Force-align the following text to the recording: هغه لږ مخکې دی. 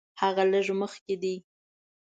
هغه 0.21 0.43
لږ 0.51 0.67
مخکې 0.81 1.15
دی. 1.21 1.35